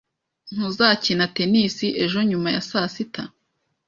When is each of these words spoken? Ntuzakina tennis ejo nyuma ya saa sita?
Ntuzakina 0.53 1.25
tennis 1.35 1.75
ejo 2.03 2.19
nyuma 2.29 2.49
ya 2.55 2.61
saa 2.69 2.87
sita? 2.95 3.23